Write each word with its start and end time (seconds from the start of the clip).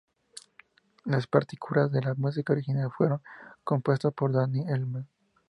Las 1.05 1.27
partituras 1.27 1.91
de 1.91 2.01
la 2.01 2.15
música 2.15 2.53
original 2.53 2.89
fueron 2.89 3.21
compuestas 3.63 4.11
por 4.11 4.31
Danny 4.31 4.61
Elfman. 4.67 5.07